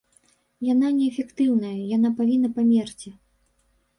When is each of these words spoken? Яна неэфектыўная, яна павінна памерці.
Яна 0.67 0.87
неэфектыўная, 0.99 1.75
яна 1.95 2.09
павінна 2.21 2.49
памерці. 2.57 3.09